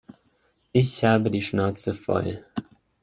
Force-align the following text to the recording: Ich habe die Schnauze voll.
Ich 0.71 1.03
habe 1.03 1.29
die 1.29 1.43
Schnauze 1.43 1.93
voll. 1.93 2.43